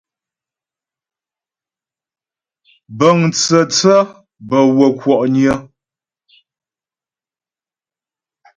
Bəŋ 2.97 3.17
tsə̂tsě 3.37 3.95
bə́ 4.47 4.63
wə́ 4.77 4.89
kwɔ'nyə. 4.99 5.53